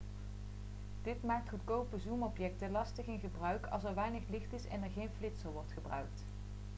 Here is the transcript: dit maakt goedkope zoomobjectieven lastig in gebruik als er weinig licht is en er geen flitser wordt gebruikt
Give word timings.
dit 1.01 1.23
maakt 1.23 1.49
goedkope 1.49 1.99
zoomobjectieven 1.99 2.71
lastig 2.71 3.05
in 3.05 3.19
gebruik 3.19 3.65
als 3.65 3.83
er 3.83 3.95
weinig 3.95 4.23
licht 4.29 4.53
is 4.53 4.67
en 4.67 4.83
er 4.83 4.89
geen 4.89 5.09
flitser 5.17 5.51
wordt 5.51 5.71
gebruikt 5.71 6.23